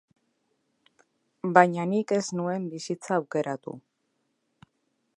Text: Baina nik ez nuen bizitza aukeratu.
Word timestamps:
Baina 1.57 1.85
nik 1.91 2.15
ez 2.17 2.23
nuen 2.41 2.67
bizitza 2.75 3.15
aukeratu. 3.21 3.81